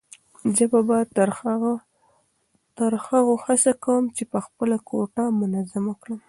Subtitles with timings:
[0.55, 0.97] زه به
[2.77, 6.19] تر هغو هڅه کوم چې خپله کوټه منظمه کړم.